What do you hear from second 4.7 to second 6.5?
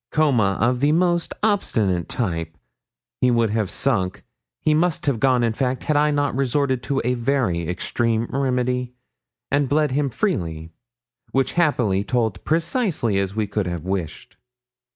must have gone, in fact, had I not